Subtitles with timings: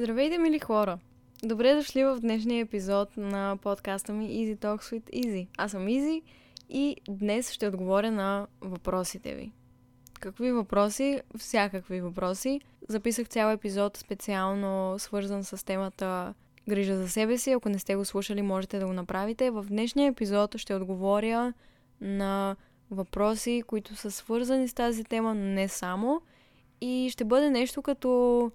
[0.00, 0.98] Здравейте, мили хора!
[1.42, 5.46] Добре дошли в днешния епизод на подкаста ми Easy Talks with Easy.
[5.58, 6.22] Аз съм Изи
[6.68, 9.52] и днес ще отговоря на въпросите ви.
[10.20, 11.20] Какви въпроси?
[11.38, 12.60] Всякакви въпроси.
[12.88, 16.34] Записах цял епизод специално свързан с темата
[16.68, 17.50] грижа за себе си.
[17.50, 19.50] Ако не сте го слушали, можете да го направите.
[19.50, 21.52] В днешния епизод ще отговоря
[22.00, 22.56] на
[22.90, 26.22] въпроси, които са свързани с тази тема, но не само.
[26.80, 28.52] И ще бъде нещо като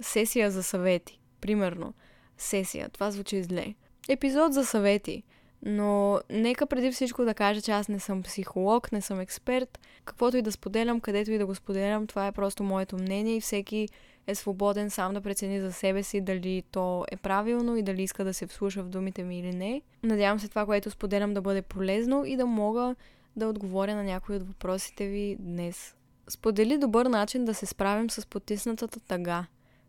[0.00, 1.20] сесия за съвети.
[1.40, 1.94] Примерно,
[2.38, 2.88] сесия.
[2.88, 3.74] Това звучи зле.
[4.08, 5.22] Епизод за съвети.
[5.66, 9.78] Но нека преди всичко да кажа, че аз не съм психолог, не съм експерт.
[10.04, 13.40] Каквото и да споделям, където и да го споделям, това е просто моето мнение и
[13.40, 13.88] всеки
[14.26, 18.24] е свободен сам да прецени за себе си дали то е правилно и дали иска
[18.24, 19.82] да се вслуша в думите ми или не.
[20.02, 22.94] Надявам се това, което споделям да бъде полезно и да мога
[23.36, 25.94] да отговоря на някои от въпросите ви днес.
[26.28, 29.46] Сподели добър начин да се справим с потиснатата тъга.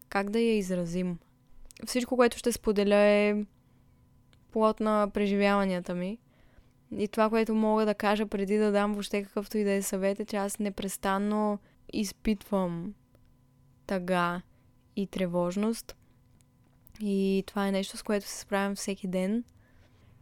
[0.09, 1.17] Как да я изразим?
[1.85, 3.45] Всичко, което ще споделя е
[4.51, 6.17] плод на преживяванията ми.
[6.97, 10.20] И това, което мога да кажа преди да дам въобще какъвто и да е съвет,
[10.20, 11.59] е, че аз непрестанно
[11.93, 12.93] изпитвам
[13.87, 14.41] тъга
[14.95, 15.95] и тревожност.
[17.01, 19.43] И това е нещо, с което се справям всеки ден.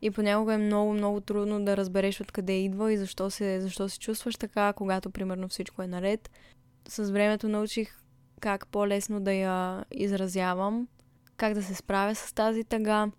[0.01, 3.99] И понякога е много, много трудно да разбереш откъде идва и защо се, защо се
[3.99, 6.29] чувстваш така, когато примерно всичко е наред.
[6.87, 8.02] С времето научих
[8.43, 10.87] как по-лесно да я изразявам,
[11.37, 13.11] как да се справя с тази тъга.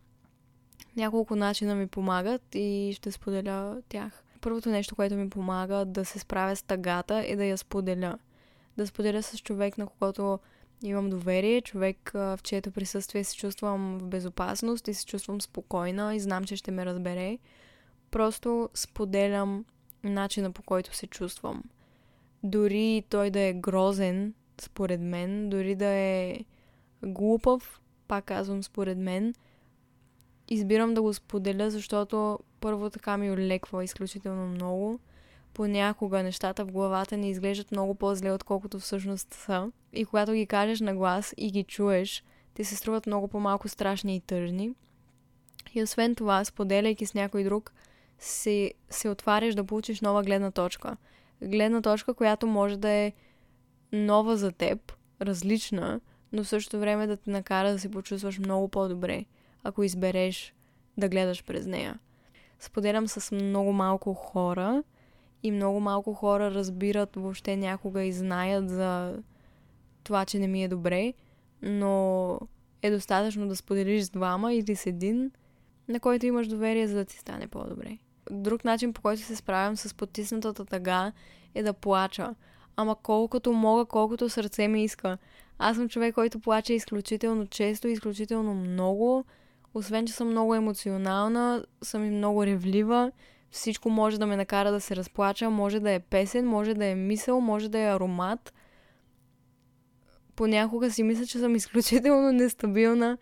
[0.97, 4.25] Няколко начина ми помагат и ще споделя тях.
[4.41, 8.19] Първото нещо, което ми помага да се справя с тъгата е да я споделя.
[8.77, 10.39] Да споделя с човек, на когото
[10.83, 16.20] имам доверие, човек, в чието присъствие се чувствам в безопасност и се чувствам спокойна и
[16.20, 17.39] знам, че ще ме разбере.
[18.11, 19.64] Просто споделям
[20.02, 21.62] начина по който се чувствам.
[22.42, 26.44] Дори той да е грозен, според мен, дори да е
[27.02, 29.34] глупав, пак казвам според мен,
[30.48, 34.98] избирам да го споделя, защото първо така ми олеква изключително много.
[35.55, 39.73] Понякога нещата в главата ни изглеждат много по-зле, отколкото всъщност са.
[39.92, 42.24] И когато ги кажеш на глас и ги чуеш,
[42.55, 44.70] те се струват много по-малко страшни и тъжни.
[45.74, 47.73] И освен това, споделяйки с някой друг,
[48.18, 50.96] се, се отваряш да получиш нова гледна точка.
[51.42, 53.12] Гледна точка, която може да е
[53.94, 56.00] нова за теб, различна,
[56.32, 59.24] но в същото време да те накара да се почувстваш много по-добре,
[59.64, 60.55] ако избереш
[60.98, 61.98] да гледаш през нея.
[62.60, 64.83] Споделям с много малко хора
[65.42, 69.22] и много малко хора разбират въобще някога и знаят за
[70.04, 71.14] това, че не ми е добре,
[71.62, 72.38] но
[72.83, 75.30] е достатъчно да споделиш с двама или с един,
[75.88, 77.98] на който имаш доверие, за да ти стане по-добре.
[78.30, 81.12] Друг начин, по който се справям с потиснатата тъга,
[81.54, 82.34] е да плача
[82.77, 85.18] ама колкото мога, колкото сърце ми иска.
[85.58, 89.24] Аз съм човек, който плаче изключително често, изключително много.
[89.74, 93.13] Освен, че съм много емоционална, съм и много ревлива.
[93.51, 95.51] Всичко може да ме накара да се разплача.
[95.51, 98.55] Може да е песен, може да е мисъл, може да е аромат.
[100.36, 103.18] Понякога си мисля, че съм изключително нестабилна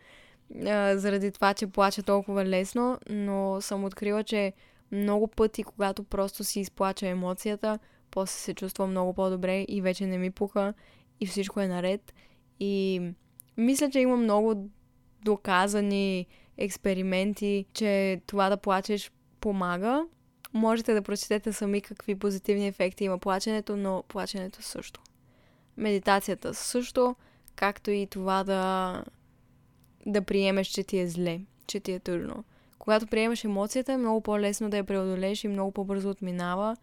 [0.66, 4.52] а, заради това, че плача толкова лесно, но съм открила, че
[4.92, 7.78] много пъти, когато просто си изплача емоцията,
[8.12, 10.74] после се чувствам много по-добре и вече не ми пуха
[11.20, 12.14] и всичко е наред.
[12.60, 13.00] И
[13.56, 14.68] мисля, че има много
[15.24, 16.26] доказани
[16.58, 20.06] експерименти, че това да плачеш помага.
[20.52, 25.00] Можете да прочетете сами какви позитивни ефекти има плаченето, но плаченето също.
[25.76, 27.16] Медитацията също,
[27.56, 29.04] както и това да,
[30.06, 32.44] да приемеш, че ти е зле, че ти е тъжно.
[32.78, 36.76] Когато приемаш емоцията, е много по-лесно да я преодолееш и много по-бързо отминава,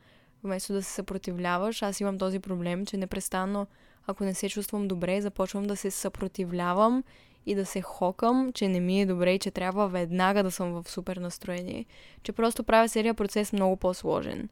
[0.44, 1.82] вместо да се съпротивляваш.
[1.82, 3.68] Аз имам този проблем, че непрестанно,
[4.08, 7.04] ако не се чувствам добре, започвам да се съпротивлявам
[7.46, 10.72] и да се хокам, че не ми е добре и че трябва веднага да съм
[10.72, 11.86] в супер настроение.
[12.24, 14.50] Че просто правя целият процес много по-сложен.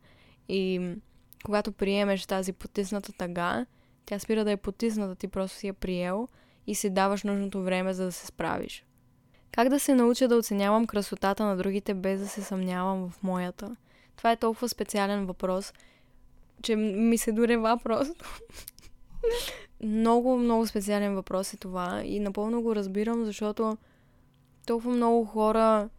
[0.49, 0.91] И
[1.45, 3.65] когато приемеш тази потисната тъга,
[4.05, 6.27] тя спира да е потисната, ти просто си я приел
[6.67, 8.85] и си даваш нужното време, за да се справиш.
[9.51, 13.75] Как да се науча да оценявам красотата на другите, без да се съмнявам в моята?
[14.17, 15.73] Това е толкова специален въпрос,
[16.61, 18.25] че ми се дорева просто.
[19.83, 23.77] много, много специален въпрос е това и напълно го разбирам, защото
[24.65, 25.89] толкова много хора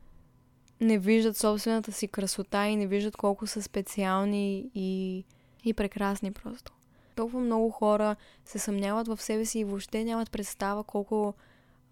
[0.80, 5.24] не виждат собствената си красота и не виждат колко са специални и,
[5.64, 6.72] и прекрасни просто.
[7.16, 11.34] Толкова много хора се съмняват в себе си и въобще нямат представа колко,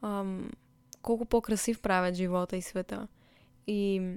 [0.02, 0.50] ам,
[1.02, 3.08] колко по-красив правят живота и света.
[3.66, 4.10] И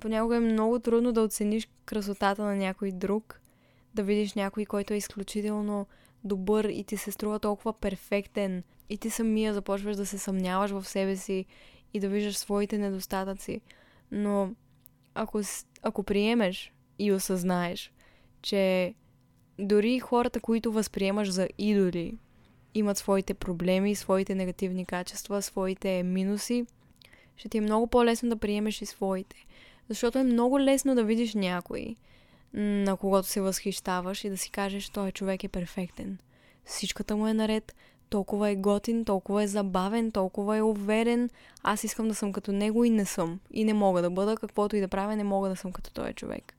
[0.00, 3.40] понякога е много трудно да оцениш красотата на някой друг,
[3.94, 5.86] да видиш някой, който е изключително
[6.24, 10.84] добър и ти се струва толкова перфектен, и ти самия започваш да се съмняваш в
[10.84, 11.44] себе си
[11.94, 13.60] и да виждаш своите недостатъци.
[14.12, 14.54] Но
[15.14, 15.40] ако,
[15.82, 17.92] ако приемеш и осъзнаеш,
[18.42, 18.94] че
[19.58, 22.18] дори хората, които възприемаш за идоли,
[22.74, 26.66] имат своите проблеми, своите негативни качества, своите минуси,
[27.36, 29.46] ще ти е много по-лесно да приемеш и своите.
[29.88, 31.96] Защото е много лесно да видиш някой,
[32.54, 36.18] на когото се възхищаваш и да си кажеш, той човек е перфектен.
[36.64, 37.74] Всичката му е наред,
[38.08, 41.30] толкова е готин, толкова е забавен, толкова е уверен.
[41.62, 43.40] Аз искам да съм като него и не съм.
[43.50, 46.12] И не мога да бъда, каквото и да правя, не мога да съм като този
[46.12, 46.54] човек.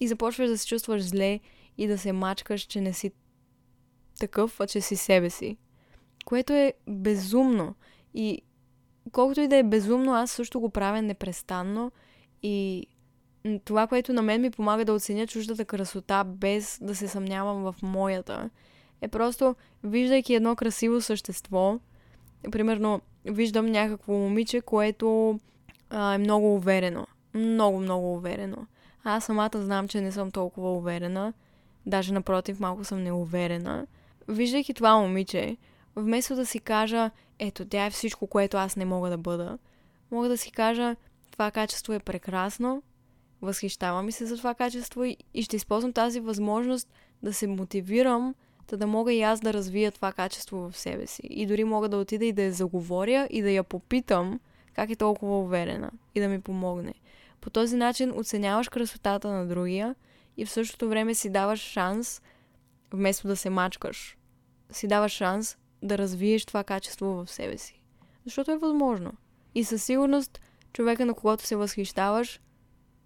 [0.00, 1.40] И започваш да се чувстваш зле
[1.78, 3.12] и да се мачкаш, че не си
[4.18, 5.56] такъв, а че си себе си.
[6.24, 7.74] Което е безумно.
[8.14, 8.42] И
[9.12, 11.92] колкото и да е безумно, аз също го правя непрестанно.
[12.42, 12.86] И
[13.64, 17.74] това, което на мен ми помага да оценя чуждата красота, без да се съмнявам в
[17.82, 18.50] моята,
[19.00, 21.78] е просто, виждайки едно красиво същество,
[22.50, 25.40] примерно, виждам някакво момиче, което
[25.90, 27.06] а, е много уверено.
[27.34, 28.66] Много, много уверено.
[29.04, 31.32] Аз самата знам, че не съм толкова уверена.
[31.86, 33.86] Даже напротив, малко съм неуверена.
[34.28, 35.56] Виждайки това момиче,
[35.96, 39.58] вместо да си кажа, ето, тя е всичко, което аз не мога да бъда,
[40.10, 40.96] мога да си кажа,
[41.38, 42.82] това качество е прекрасно,
[43.42, 46.88] възхищавам се за това качество и, и ще използвам тази възможност
[47.22, 48.34] да се мотивирам,
[48.68, 51.22] да, да мога и аз да развия това качество в себе си.
[51.24, 54.40] И дори мога да отида и да я заговоря и да я попитам
[54.74, 56.94] как е толкова уверена и да ми помогне.
[57.40, 59.94] По този начин оценяваш красотата на другия
[60.36, 62.22] и в същото време си даваш шанс,
[62.92, 64.16] вместо да се мачкаш,
[64.70, 67.80] си даваш шанс да развиеш това качество в себе си.
[68.24, 69.12] Защото е възможно.
[69.54, 70.40] И със сигурност
[70.78, 72.40] човека, на когото се възхищаваш,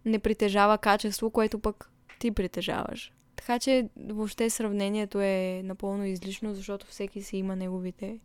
[0.04, 3.12] не притежава качество, което пък ти притежаваш.
[3.36, 8.18] Така че въобще сравнението е напълно излишно, защото всеки си има неговите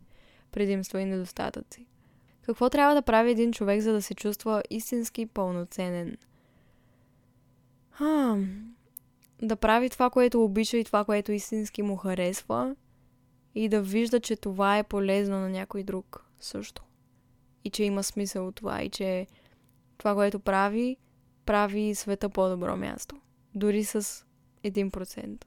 [0.52, 1.86] предимства и недостатъци.
[2.42, 6.16] Какво трябва да прави един човек, за да се чувства истински пълноценен?
[7.98, 8.36] А,
[9.42, 12.76] да прави това, което обича и това, което истински му харесва
[13.54, 16.87] и да вижда, че това е полезно на някой друг също.
[17.64, 19.26] И че има смисъл от това и че
[19.98, 20.96] това, което прави,
[21.46, 23.16] прави света по-добро място.
[23.54, 24.24] Дори с
[24.64, 25.44] 1%.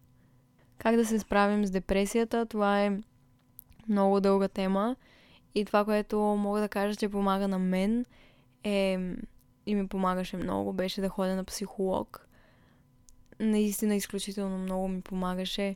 [0.78, 2.46] Как да се справим с депресията?
[2.46, 3.00] Това е
[3.90, 4.96] много дълга тема.
[5.56, 8.06] И това, което мога да кажа, че помага на мен
[8.64, 8.98] е
[9.66, 12.28] и ми помагаше много, беше да ходя на психолог.
[13.40, 15.76] Наистина изключително много ми помагаше.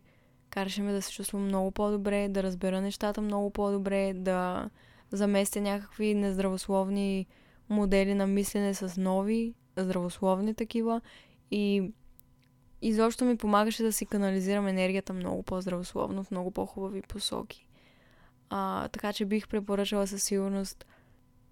[0.50, 4.70] Караше ме да се чувствам много по-добре, да разбера нещата много по-добре, да
[5.12, 7.28] заместя някакви нездравословни
[7.70, 11.02] модели на мислене с нови, здравословни такива.
[11.52, 11.92] И
[12.82, 17.68] изобщо ми помагаше да си канализирам енергията много по-здравословно, в много по-хубави посоки.
[18.50, 20.86] А, така че бих препоръчала със сигурност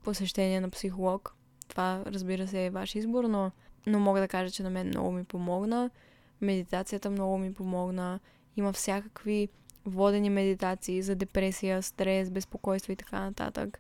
[0.04, 1.36] посещение на психолог.
[1.68, 3.52] Това, разбира се, е ваш избор, но,
[3.88, 5.90] но мога да кажа, че на мен много ми помогна.
[6.42, 8.20] Медитацията много ми помогна.
[8.58, 9.50] Има всякакви
[9.86, 13.80] водени медитации за депресия, стрес, безпокойство и така нататък.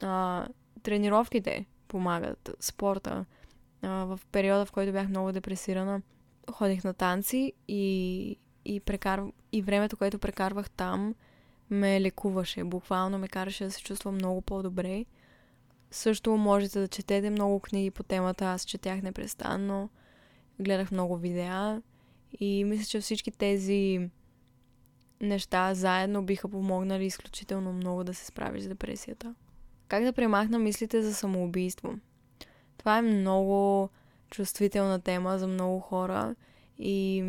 [0.00, 0.46] А,
[0.82, 3.24] тренировките помагат, спорта.
[3.82, 6.02] А, в периода, в който бях много депресирана,
[6.50, 9.22] ходих на танци и, и, прекар...
[9.52, 11.14] и времето, което прекарвах там,
[11.70, 12.64] ме лекуваше.
[12.64, 15.04] Буквално ме караше да се чувствам много по-добре.
[15.90, 18.44] Също можете да четете много книги по темата.
[18.44, 19.90] Аз четях непрестанно.
[20.60, 21.82] Гледах много видеа.
[22.40, 24.10] И мисля, че всички тези
[25.22, 29.34] неща заедно биха помогнали изключително много да се справиш с депресията.
[29.88, 31.94] Как да премахна мислите за самоубийство?
[32.78, 33.88] Това е много
[34.30, 36.34] чувствителна тема за много хора
[36.78, 37.24] и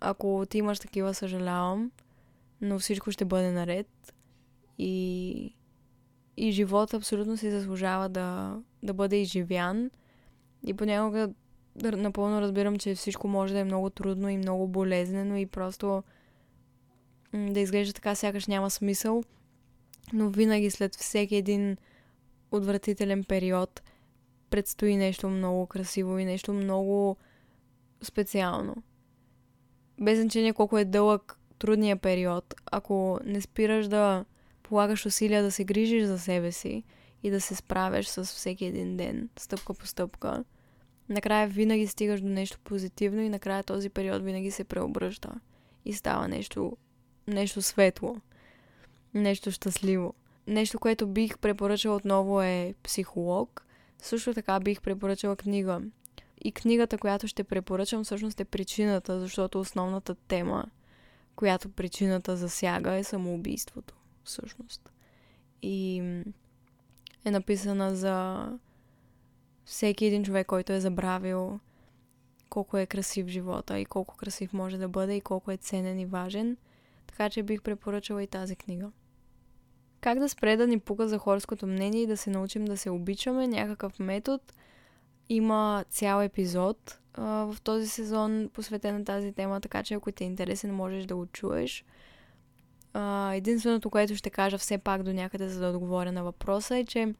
[0.00, 1.90] ако ти имаш такива, съжалявам,
[2.60, 4.14] но всичко ще бъде наред
[4.78, 5.54] и,
[6.36, 9.90] и живота абсолютно си заслужава да, да бъде изживян
[10.66, 11.30] и понякога
[11.76, 16.02] напълно разбирам, че всичко може да е много трудно и много болезнено и просто
[17.32, 19.22] да изглежда така, сякаш няма смисъл,
[20.12, 21.76] но винаги след всеки един
[22.50, 23.82] отвратителен период
[24.50, 27.16] предстои нещо много красиво и нещо много
[28.02, 28.74] специално.
[30.00, 34.24] Без значение колко е дълъг трудния период, ако не спираш да
[34.62, 36.84] полагаш усилия да се грижиш за себе си
[37.22, 40.44] и да се справяш с всеки един ден, стъпка по стъпка,
[41.12, 45.32] накрая винаги стигаш до нещо позитивно и накрая този период винаги се преобръща
[45.84, 46.76] и става нещо,
[47.26, 48.16] нещо светло,
[49.14, 50.14] нещо щастливо.
[50.46, 53.66] Нещо, което бих препоръчала отново е психолог.
[53.98, 55.80] Също така бих препоръчала книга.
[56.44, 60.64] И книгата, която ще препоръчам, всъщност е причината, защото основната тема,
[61.36, 64.90] която причината засяга е самоубийството, всъщност.
[65.62, 65.98] И
[67.24, 68.46] е написана за
[69.64, 71.60] всеки един човек, който е забравил
[72.52, 76.06] колко е красив живота и колко красив може да бъде и колко е ценен и
[76.06, 76.56] важен.
[77.06, 78.90] Така че бих препоръчала и тази книга.
[80.00, 82.90] Как да спре да ни пука за хорското мнение и да се научим да се
[82.90, 84.44] обичаме, някакъв метод.
[85.28, 90.24] Има цял епизод а, в този сезон, посветен на тази тема, така че ако ти
[90.24, 91.84] е интересен, можеш да го чуеш.
[92.94, 96.84] А, единственото, което ще кажа все пак до някъде, за да отговоря на въпроса е,
[96.84, 97.14] че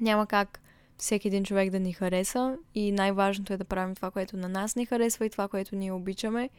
[0.00, 0.60] няма как
[0.98, 4.76] всеки един човек да ни хареса и най-важното е да правим това, което на нас
[4.76, 6.50] ни харесва и това, което ние обичаме.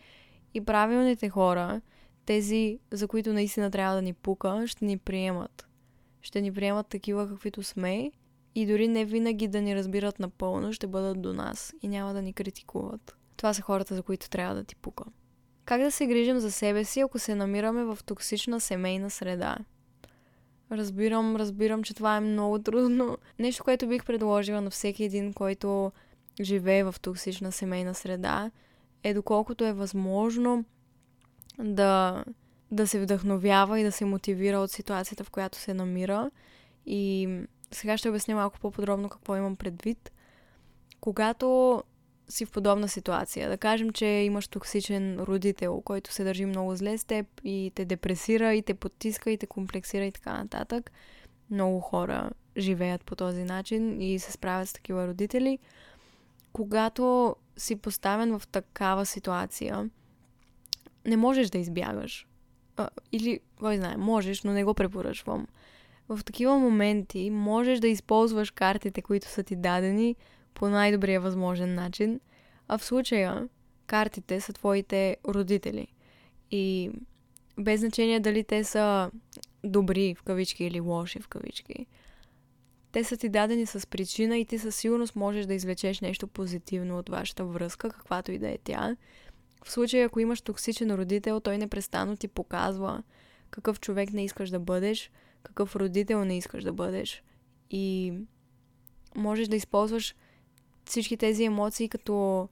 [0.53, 1.81] И правилните хора,
[2.25, 5.67] тези, за които наистина трябва да ни пука, ще ни приемат.
[6.21, 8.11] Ще ни приемат такива, каквито сме
[8.55, 12.21] и дори не винаги да ни разбират напълно, ще бъдат до нас и няма да
[12.21, 13.17] ни критикуват.
[13.37, 15.03] Това са хората, за които трябва да ти пука.
[15.65, 19.57] Как да се грижим за себе си, ако се намираме в токсична семейна среда?
[20.71, 23.17] Разбирам, разбирам, че това е много трудно.
[23.39, 25.91] Нещо, което бих предложила на всеки един, който
[26.41, 28.51] живее в токсична семейна среда,
[29.03, 30.65] е доколкото е възможно
[31.59, 32.23] да,
[32.71, 36.31] да се вдъхновява и да се мотивира от ситуацията, в която се намира.
[36.85, 37.29] И
[37.71, 40.11] сега ще обясня малко по-подробно какво имам предвид.
[40.99, 41.83] Когато
[42.29, 46.97] си в подобна ситуация, да кажем, че имаш токсичен родител, който се държи много зле
[46.97, 50.91] с теб и те депресира, и те потиска, и те комплексира и така нататък.
[51.49, 55.59] Много хора живеят по този начин и се справят с такива родители.
[56.53, 59.89] Когато си поставен в такава ситуация,
[61.05, 62.27] не можеш да избягаш.
[62.77, 65.47] А, или, кой знае, можеш, но не го препоръчвам.
[66.09, 70.15] В такива моменти можеш да използваш картите, които са ти дадени
[70.57, 72.19] по най-добрия възможен начин,
[72.67, 73.47] а в случая
[73.87, 75.87] картите са твоите родители.
[76.51, 76.91] И
[77.59, 79.11] без значение дали те са
[79.63, 81.85] добри в кавички или лоши в кавички.
[82.91, 86.97] Те са ти дадени с причина и ти със сигурност можеш да извлечеш нещо позитивно
[86.97, 88.95] от вашата връзка, каквато и да е тя.
[89.63, 93.03] В случай, ако имаш токсичен родител, той непрестанно ти показва
[93.49, 95.11] какъв човек не искаш да бъдеш,
[95.43, 97.23] какъв родител не искаш да бъдеш.
[97.71, 98.13] И
[99.15, 100.15] можеш да използваш
[100.87, 102.47] всички тези емоции като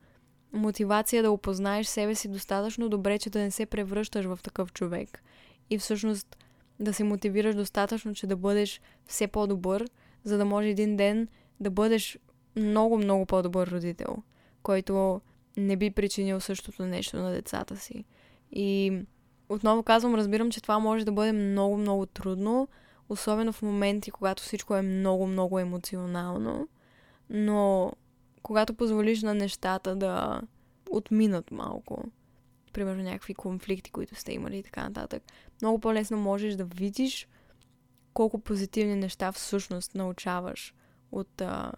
[0.54, 5.24] мотивация да опознаеш себе си достатъчно добре, че да не се превръщаш в такъв човек.
[5.70, 6.38] И всъщност
[6.80, 9.86] да се мотивираш достатъчно, че да бъдеш все по-добър,
[10.24, 11.28] за да може един ден
[11.60, 12.20] да бъдеш
[12.56, 14.18] много, много по-добър родител,
[14.64, 15.22] който
[15.58, 18.06] не би причинил същото нещо на децата си.
[18.52, 19.00] И
[19.50, 22.68] отново казвам, разбирам, че това може да бъде много, много трудно,
[23.10, 26.68] особено в моменти, когато всичко е много, много емоционално,
[27.30, 27.92] но
[28.46, 30.42] когато позволиш на нещата да
[30.90, 32.04] отминат малко,
[32.74, 35.24] примерно някакви конфликти, които сте имали и така нататък,
[35.62, 37.28] много по-лесно можеш да видиш
[38.14, 40.74] колко позитивни неща всъщност научаваш
[41.12, 41.72] от а,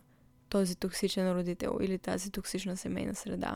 [0.50, 3.56] този токсичен родител или тази токсична семейна среда.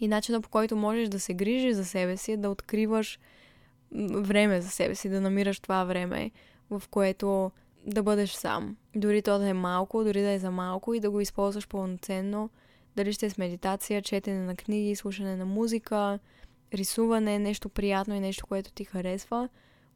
[0.00, 3.18] И начинът по който можеш да се грижиш за себе си е да откриваш
[4.10, 6.30] време за себе си, да намираш това време,
[6.70, 7.50] в което
[7.86, 8.76] да бъдеш сам.
[8.96, 12.50] Дори то да е малко, дори да е за малко и да го използваш пълноценно.
[12.96, 16.18] Дали ще е с медитация, четене на книги, слушане на музика,
[16.74, 19.48] рисуване, нещо приятно и нещо, което ти харесва.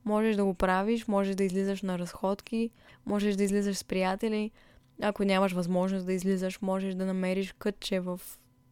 [0.04, 2.70] Можеш да го правиш, можеш да излизаш на разходки,
[3.06, 4.50] можеш да излизаш с приятели.
[5.02, 8.20] Ако нямаш възможност да излизаш, можеш да намериш кътче в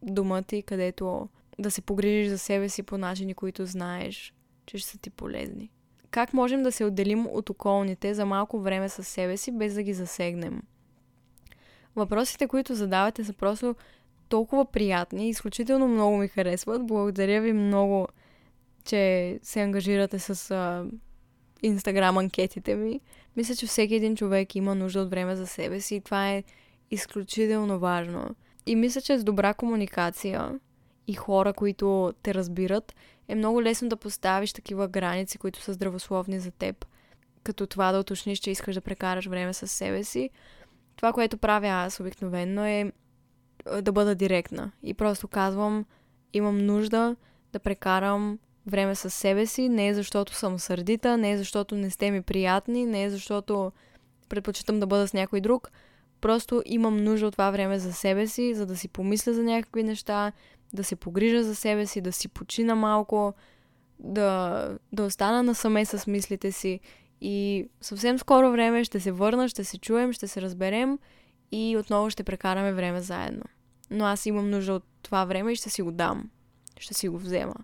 [0.03, 4.33] дома ти, където да се погрижиш за себе си по начини, които знаеш,
[4.65, 5.71] че ще са ти полезни.
[6.11, 9.83] Как можем да се отделим от околните за малко време със себе си, без да
[9.83, 10.61] ги засегнем?
[11.95, 13.75] Въпросите, които задавате, са просто
[14.29, 16.87] толкова приятни и изключително много ми харесват.
[16.87, 18.07] Благодаря ви много,
[18.85, 20.85] че се ангажирате с
[21.63, 22.99] инстаграм анкетите ми.
[23.37, 26.43] Мисля, че всеки един човек има нужда от време за себе си и това е
[26.91, 28.35] изключително важно.
[28.65, 30.59] И мисля, че с добра комуникация
[31.09, 32.95] и хора, които те разбират,
[33.27, 36.85] е много лесно да поставиш такива граници, които са здравословни за теб.
[37.43, 40.29] Като това да уточниш, че искаш да прекараш време с себе си.
[40.95, 42.91] Това, което правя аз обикновено е
[43.81, 44.71] да бъда директна.
[44.83, 45.85] И просто казвам,
[46.33, 47.15] имам нужда
[47.53, 51.89] да прекарам време с себе си, не е защото съм сърдита, не е защото не
[51.89, 53.71] сте ми приятни, не е защото
[54.29, 55.71] предпочитам да бъда с някой друг.
[56.21, 59.83] Просто имам нужда от това време за себе си, за да си помисля за някакви
[59.83, 60.31] неща,
[60.73, 63.33] да се погрижа за себе си, да си почина малко,
[63.99, 66.79] да, да остана насаме с мислите си.
[67.21, 70.99] И съвсем скоро време ще се върна, ще се чуем, ще се разберем
[71.51, 73.43] и отново ще прекараме време заедно.
[73.91, 76.29] Но аз имам нужда от това време и ще си го дам.
[76.79, 77.55] Ще си го взема.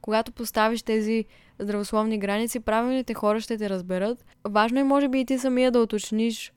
[0.00, 1.24] Когато поставиш тези
[1.58, 4.24] здравословни граници, правилните хора ще те разберат.
[4.48, 6.52] Важно е, може би, и ти самия да уточниш,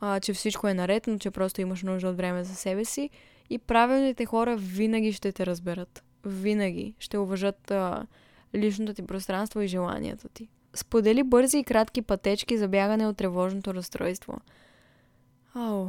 [0.00, 3.10] а, че всичко е наред, но че просто имаш нужда от време за себе си.
[3.50, 6.04] И правилните хора винаги ще те разберат.
[6.24, 8.06] Винаги ще уважат а,
[8.54, 10.48] личното ти пространство и желанията ти.
[10.74, 14.40] Сподели бързи и кратки пътечки за бягане от тревожното разстройство.
[15.54, 15.88] Ау.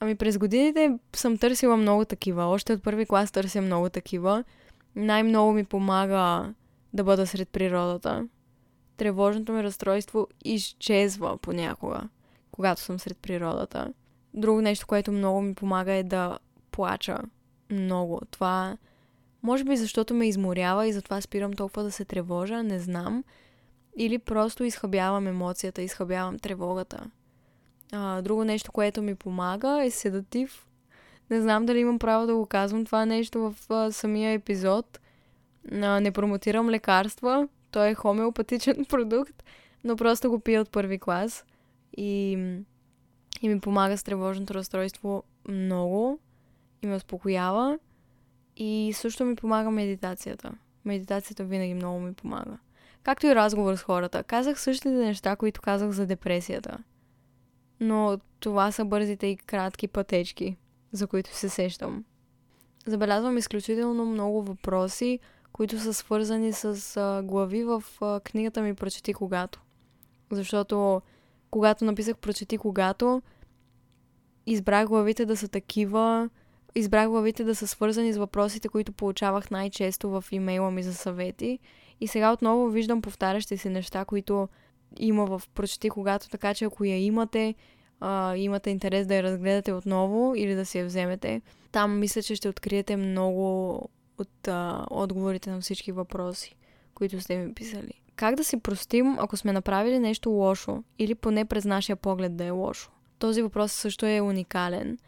[0.00, 2.44] Ами през годините съм търсила много такива.
[2.44, 4.44] Още от първи клас търся много такива.
[4.96, 6.54] Най-много ми помага
[6.92, 8.28] да бъда сред природата.
[8.96, 12.00] Тревожното ми разстройство изчезва понякога,
[12.50, 13.92] когато съм сред природата.
[14.34, 16.38] Друго нещо, което много ми помага е да
[16.74, 17.18] плача.
[17.70, 18.20] Много.
[18.30, 18.76] Това
[19.42, 23.24] може би защото ме изморява и затова спирам толкова да се тревожа, не знам.
[23.96, 27.10] Или просто изхъбявам емоцията, изхъбявам тревогата.
[27.92, 30.66] А, друго нещо, което ми помага е седатив.
[31.30, 35.00] Не знам дали имам право да го казвам това нещо в а, самия епизод.
[35.72, 37.48] А, не промотирам лекарства.
[37.70, 39.44] Той е хомеопатичен продукт,
[39.84, 41.44] но просто го пия от първи клас.
[41.96, 42.32] И,
[43.42, 46.18] и ми помага с тревожното разстройство много.
[46.84, 47.78] И ме успокоява.
[48.56, 50.52] И също ми помага медитацията.
[50.84, 52.58] Медитацията винаги много ми помага.
[53.02, 54.22] Както и разговор с хората.
[54.22, 56.78] Казах същите неща, които казах за депресията.
[57.80, 60.56] Но това са бързите и кратки пътечки,
[60.92, 62.04] за които се сещам.
[62.86, 65.18] Забелязвам изключително много въпроси,
[65.52, 69.60] които са свързани с а, глави в а, книгата ми Прочети когато.
[70.30, 71.02] Защото
[71.50, 73.22] когато написах Прочети когато,
[74.46, 76.30] избрах главите да са такива,
[76.74, 81.58] избрах главите да са свързани с въпросите, които получавах най-често в имейла ми за съвети.
[82.00, 84.48] И сега отново виждам повтарящи се неща, които
[84.98, 87.54] има в Прочети когато, така че ако я имате,
[88.00, 92.36] а, имате интерес да я разгледате отново или да си я вземете, там мисля, че
[92.36, 93.74] ще откриете много
[94.18, 96.56] от а, отговорите на всички въпроси,
[96.94, 97.92] които сте ми писали.
[98.16, 102.44] Как да си простим, ако сме направили нещо лошо или поне през нашия поглед да
[102.44, 102.90] е лошо?
[103.18, 104.98] Този въпрос също е уникален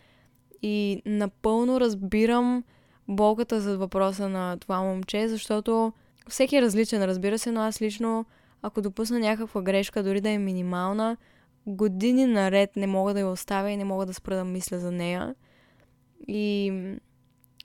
[0.67, 2.65] и напълно разбирам
[3.09, 5.93] болката за въпроса на това момче, защото
[6.29, 8.27] всеки е различен, разбира се, но аз лично,
[8.63, 11.17] ако допусна някаква грешка, дори да е минимална,
[11.67, 14.93] години наред не мога да я оставя и не мога да спра да мисля за
[14.93, 15.35] нея.
[16.29, 16.73] И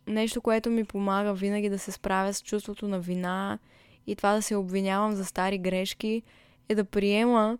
[0.07, 3.59] нещо, което ми помага винаги да се справя с чувството на вина
[4.07, 6.23] и това да се обвинявам за стари грешки,
[6.69, 7.57] е да приема,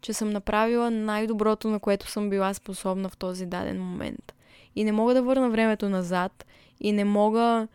[0.00, 4.34] че съм направила най-доброто, на което съм била способна в този даден момент.
[4.76, 6.46] И не мога да върна времето назад
[6.80, 7.68] и не мога,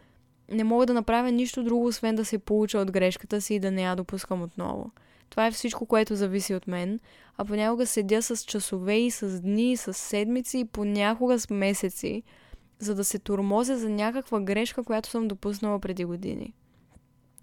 [0.51, 3.71] не мога да направя нищо друго, освен да се получа от грешката си и да
[3.71, 4.91] не я допускам отново.
[5.29, 6.99] Това е всичко, което зависи от мен,
[7.37, 12.23] а понякога седя с часове и с дни, и с седмици и понякога с месеци,
[12.79, 16.53] за да се турмозя за някаква грешка, която съм допуснала преди години.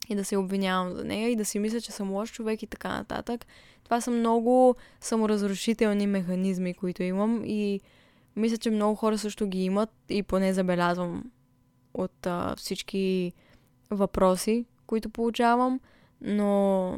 [0.08, 2.66] И да се обвинявам за нея и да си мисля, че съм лош човек и
[2.66, 3.46] така нататък.
[3.84, 7.80] Това са много саморазрушителни механизми, които имам и
[8.36, 11.24] мисля, че много хора също ги имат и поне забелязвам
[11.94, 13.32] от а, всички
[13.90, 15.80] въпроси, които получавам,
[16.20, 16.92] но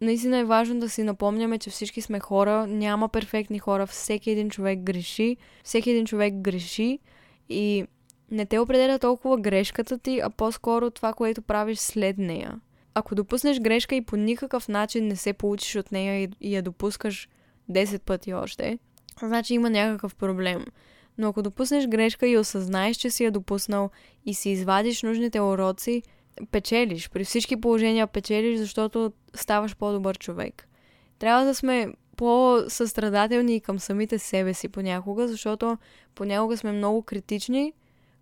[0.00, 4.50] наистина е важно да си напомняме, че всички сме хора, няма перфектни хора, всеки един
[4.50, 6.98] човек греши, всеки един човек греши
[7.48, 7.86] и
[8.30, 12.60] не те определя толкова грешката ти, а по-скоро това, което правиш след нея.
[12.94, 16.62] Ако допуснеш грешка и по никакъв начин не се получиш от нея и, и я
[16.62, 17.28] допускаш
[17.70, 18.78] 10 пъти още,
[19.22, 20.64] значи има някакъв проблем.
[21.18, 23.90] Но ако допуснеш грешка и осъзнаеш, че си я допуснал
[24.26, 26.02] и си извадиш нужните уроци,
[26.50, 27.10] печелиш.
[27.10, 30.68] При всички положения печелиш, защото ставаш по-добър човек.
[31.18, 35.78] Трябва да сме по-състрадателни към самите себе си понякога, защото
[36.14, 37.72] понякога сме много критични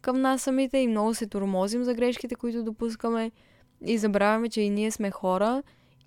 [0.03, 3.31] към нас самите и много се тормозим за грешките, които допускаме
[3.85, 5.63] и забравяме, че и ние сме хора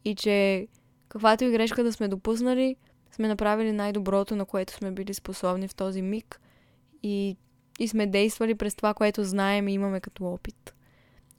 [0.06, 0.68] и че
[1.10, 2.76] каквато и грешка да сме допуснали,
[3.16, 6.42] сме направили най-доброто, на което сме били способни в този миг
[7.04, 7.38] и,
[7.80, 10.76] и сме действали през това, което знаем и имаме като опит.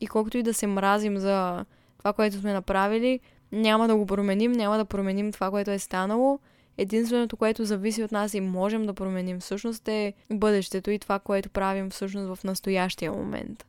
[0.00, 1.64] И колкото и да се мразим за
[1.98, 3.20] това, което сме направили,
[3.52, 6.38] няма да го променим, няма да променим това, което е станало.
[6.78, 11.50] Единственото, което зависи от нас и можем да променим всъщност е бъдещето и това, което
[11.50, 13.66] правим всъщност в настоящия момент.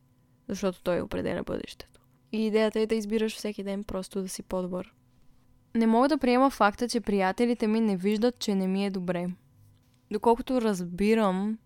[0.47, 1.99] Защото той определя бъдещето.
[2.31, 4.93] И идеята е да избираш всеки ден просто да си по-добър.
[5.77, 9.27] Не мога да приема факта, че приятелите ми не виждат, че не ми е добре.
[10.11, 11.57] Доколкото разбирам,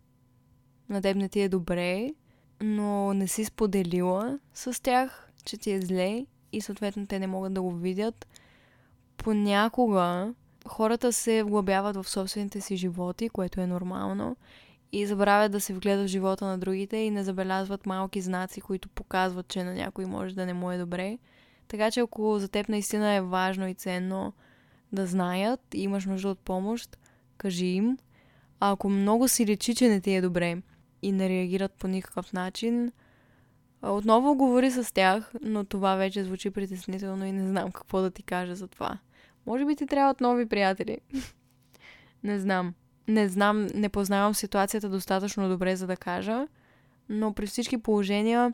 [0.89, 2.09] на теб не ти е добре,
[2.61, 7.53] но не си споделила с тях, че ти е зле и съответно те не могат
[7.53, 8.27] да го видят.
[9.17, 10.33] Понякога
[10.67, 14.35] хората се вглъбяват в собствените си животи, което е нормално.
[14.91, 18.89] и забравят да се вгледат в живота на другите и не забелязват малки знаци, които
[18.89, 21.17] показват, че на някой може да не му е добре.
[21.71, 24.33] Така че ако за теб наистина е важно и ценно
[24.91, 26.97] да знаят и имаш нужда от помощ,
[27.37, 27.97] кажи им.
[28.59, 30.61] А ако много си речи, че не ти е добре
[31.01, 32.91] и не реагират по никакъв начин,
[33.81, 38.23] отново говори с тях, но това вече звучи притеснително и не знам какво да ти
[38.23, 38.97] кажа за това.
[39.45, 40.97] Може би ти трябват нови приятели.
[42.23, 42.73] не знам.
[43.07, 46.47] Не знам, не познавам ситуацията достатъчно добре, за да кажа,
[47.09, 48.53] но при всички положения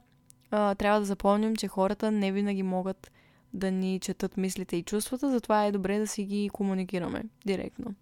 [0.51, 3.11] а, трябва да запомним, че хората не винаги могат
[3.53, 7.95] да ни четат мислите и чувствата, затова е добре да си ги комуникираме директно.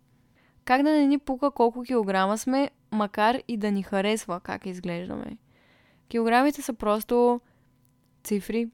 [0.65, 5.37] Как да не ни пука колко килограма сме, макар и да ни харесва как изглеждаме.
[6.07, 7.41] Килограмите са просто
[8.23, 8.69] цифри.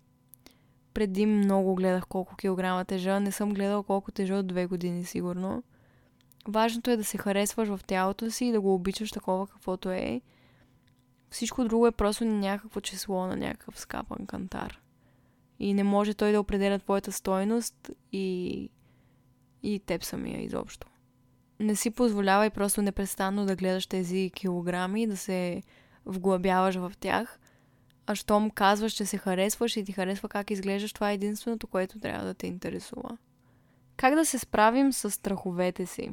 [0.93, 3.19] Преди много гледах колко килограма тежа.
[3.19, 5.63] Не съм гледал колко тежа от две години, сигурно.
[6.47, 10.21] Важното е да се харесваш в тялото си и да го обичаш такова каквото е.
[11.32, 14.82] Всичко друго е просто някакво число на някакъв скапан кантар.
[15.60, 18.70] И не може той да определя твоята стойност и,
[19.63, 20.88] и теб самия изобщо.
[21.60, 25.63] Не си позволявай просто непрестанно да гледаш тези килограми, да се
[26.06, 27.39] вглъбяваш в тях.
[28.08, 32.00] А щом казваш, че се харесваш и ти харесва как изглеждаш, това е единственото, което
[32.00, 33.17] трябва да те интересува.
[33.98, 36.12] Как да се справим с страховете си?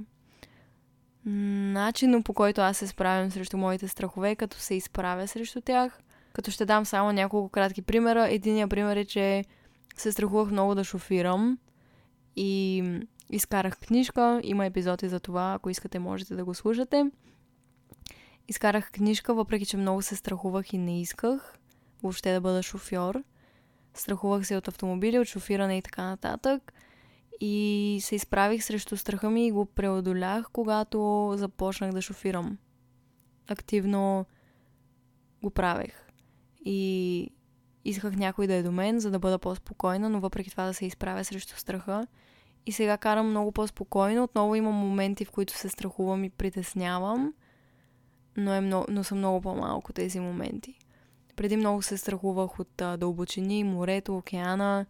[1.30, 6.00] Начинът по който аз се справям срещу моите страхове, като се изправя срещу тях,
[6.32, 8.28] като ще дам само няколко кратки примера.
[8.28, 9.44] Единият пример е, че
[9.96, 11.58] се страхувах много да шофирам
[12.36, 12.84] и
[13.30, 14.40] изкарах книжка.
[14.44, 17.10] Има епизоди за това, ако искате можете да го слушате.
[18.48, 21.58] Изкарах книжка, въпреки че много се страхувах и не исках
[22.02, 23.22] въобще да бъда шофьор.
[23.94, 26.72] Страхувах се от автомобили, от шофиране и така нататък.
[27.40, 32.58] И се изправих срещу страха ми и го преодолях, когато започнах да шофирам.
[33.48, 34.26] Активно
[35.42, 36.06] го правех.
[36.64, 37.30] И
[37.84, 40.86] исках някой да е до мен, за да бъда по-спокойна, но въпреки това да се
[40.86, 42.06] изправя срещу страха.
[42.66, 44.24] И сега карам много по-спокойно.
[44.24, 47.34] Отново имам моменти, в които се страхувам и притеснявам,
[48.36, 50.78] но, е много, но са много по-малко тези моменти.
[51.36, 54.86] Преди много се страхувах от а, дълбочини, морето, океана.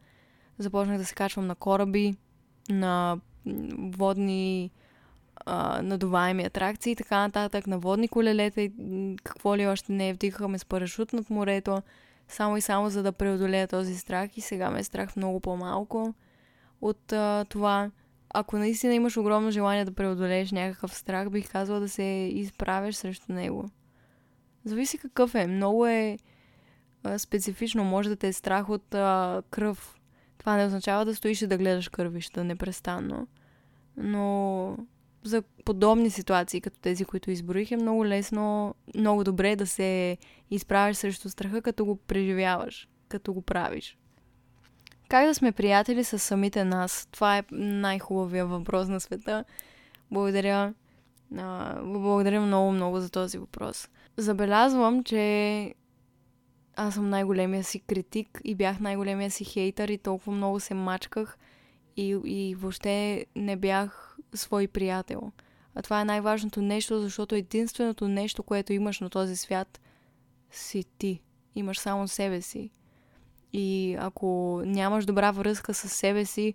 [0.58, 2.16] Започнах да се качвам на кораби,
[2.68, 3.20] на
[3.78, 4.70] водни
[5.46, 8.72] а, надуваеми атракции и така нататък, на водни колелета и
[9.24, 10.12] какво ли още не е.
[10.12, 11.82] Вдихахме с парашут над морето,
[12.28, 16.14] само и само за да преодолея този страх и сега ме е страх много по-малко
[16.80, 17.90] от а, това.
[18.34, 22.02] Ако наистина имаш огромно желание да преодолееш някакъв страх, бих казала да се
[22.32, 23.70] изправиш срещу него.
[24.64, 25.46] Зависи какъв е.
[25.46, 26.18] Много е
[27.02, 27.84] а, специфично.
[27.84, 29.97] Може да те е страх от а, кръв,
[30.38, 33.26] това не означава да стоиш и да гледаш кървища непрестанно.
[33.96, 34.76] Но
[35.24, 40.18] за подобни ситуации, като тези, които изброих, е много лесно, много добре да се
[40.50, 43.98] изправиш срещу страха, като го преживяваш, като го правиш.
[45.08, 47.08] Как да сме приятели с самите нас?
[47.10, 49.44] Това е най-хубавия въпрос на света.
[50.10, 50.74] Благодаря.
[51.82, 53.88] благодаря много, много за този въпрос.
[54.16, 55.74] Забелязвам, че
[56.78, 61.38] аз съм най-големия си критик и бях най-големия си хейтър и толкова много се мачках
[61.96, 65.32] и, и въобще не бях свой приятел.
[65.74, 69.80] А това е най-важното нещо, защото единственото нещо, което имаш на този свят,
[70.50, 71.20] си ти.
[71.54, 72.70] Имаш само себе си.
[73.52, 76.54] И ако нямаш добра връзка с себе си,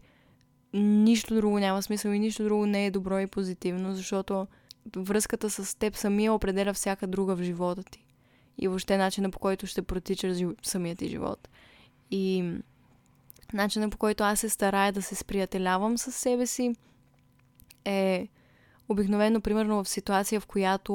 [0.74, 4.48] нищо друго няма смисъл и нищо друго не е добро и позитивно, защото
[4.96, 8.03] връзката с теб самия определя всяка друга в живота ти
[8.58, 11.50] и въобще начина по който ще протича самият ти живот.
[12.12, 12.54] И
[13.54, 16.76] начина по който аз се старая да се сприятелявам с себе си
[17.86, 18.28] е
[18.90, 20.94] обикновено, примерно в ситуация, в която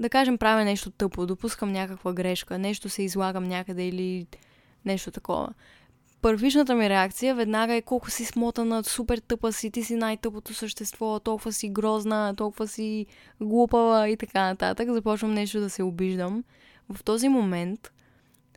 [0.00, 4.26] да кажем правя нещо тъпо, допускам някаква грешка, нещо се излагам някъде или
[4.84, 5.54] нещо такова.
[6.22, 11.20] Първичната ми реакция веднага е колко си смотана, супер тъпа си, ти си най-тъпото същество,
[11.20, 13.06] толкова си грозна, толкова си
[13.40, 14.92] глупава и така нататък.
[14.92, 16.44] Започвам нещо да се обиждам.
[16.92, 17.92] В този момент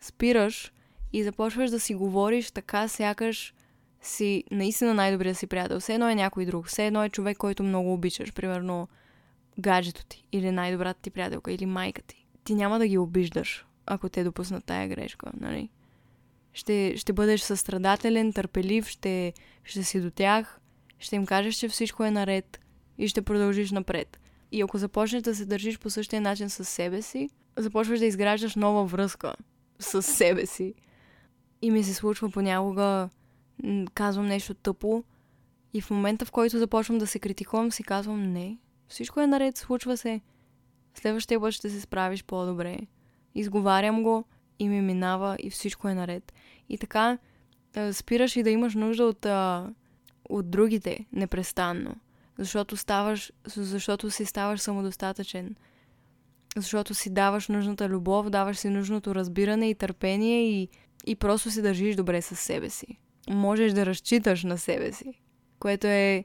[0.02, 0.74] спираш
[1.14, 3.54] и започваш да си говориш така, сякаш
[4.02, 5.80] си наистина най-добрият си приятел.
[5.80, 6.68] Все едно е някой друг.
[6.68, 8.34] Все едно е човек, който много обичаш.
[8.34, 8.88] Примерно
[9.60, 12.26] гаджето ти или най-добрата ти приятелка или майка ти.
[12.44, 15.70] Ти няма да ги обиждаш, ако те допуснат тая грешка, нали?
[16.54, 19.34] Ще, ще бъдеш състрадателен, търпелив, ще,
[19.64, 20.60] ще си до тях,
[21.00, 22.60] ще им кажеш, че всичко е наред
[22.98, 24.20] и ще продължиш напред.
[24.52, 28.56] И ако започнеш да се държиш по същия начин с себе си, започваш да изграждаш
[28.56, 29.34] нова връзка
[29.80, 30.74] с себе си.
[31.62, 33.10] И ми се случва понякога,
[33.94, 35.04] казвам нещо тъпо,
[35.74, 39.58] и в момента, в който започвам да се критикувам, си казвам, не, всичко е наред,
[39.58, 40.22] случва се.
[40.94, 42.78] Следващия път ще се справиш по-добре.
[43.36, 44.26] Изговарям го
[44.62, 46.34] и ми минава и всичко е наред.
[46.70, 47.18] И така
[47.92, 49.26] спираш и да имаш нужда от,
[50.30, 51.96] от другите непрестанно.
[52.38, 55.56] Защото, ставаш, защото си ставаш самодостатъчен.
[56.58, 60.70] Защото си даваш нужната любов, даваш си нужното разбиране и търпение и,
[61.06, 62.88] и просто си държиш добре със себе си.
[63.30, 65.14] Можеш да разчиташ на себе си,
[65.60, 66.24] което е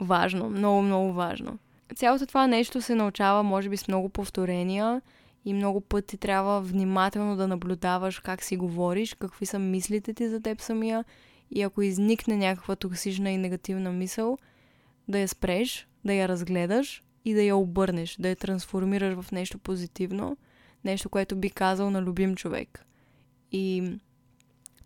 [0.00, 1.58] важно, много, много важно.
[1.96, 5.02] Цялото това нещо се научава, може би, с много повторения
[5.44, 10.40] и много пъти трябва внимателно да наблюдаваш как си говориш, какви са мислите ти за
[10.40, 11.04] теб самия
[11.50, 14.38] и ако изникне някаква токсична и негативна мисъл,
[15.08, 19.58] да я спреш, да я разгледаш и да я обърнеш, да я трансформираш в нещо
[19.58, 20.36] позитивно,
[20.84, 22.86] нещо, което би казал на любим човек.
[23.52, 23.92] И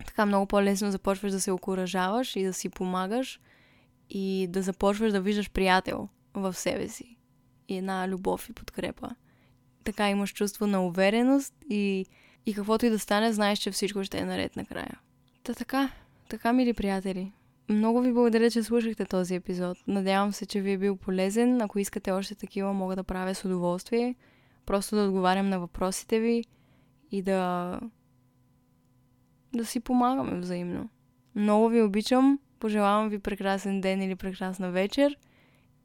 [0.05, 3.39] така много по-лесно започваш да се окоръжаваш и да си помагаш
[4.09, 7.17] и да започваш да виждаш приятел в себе си
[7.67, 9.09] и една любов и подкрепа.
[9.87, 12.05] Така имаш чувство на увереност и,
[12.45, 14.99] и каквото и да стане, знаеш, че всичко ще е наред накрая.
[15.43, 15.89] Та така,
[16.29, 17.31] така, мили приятели.
[17.69, 19.77] Много ви благодаря, че слушахте този епизод.
[19.87, 21.61] Надявам се, че ви е бил полезен.
[21.61, 24.15] Ако искате още такива, мога да правя с удоволствие.
[24.65, 26.43] Просто да отговарям на въпросите ви
[27.11, 27.79] и да
[29.53, 30.89] да си помагаме взаимно.
[31.35, 35.17] Много ви обичам, пожелавам ви прекрасен ден или прекрасна вечер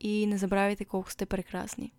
[0.00, 1.92] и не забравяйте колко сте прекрасни.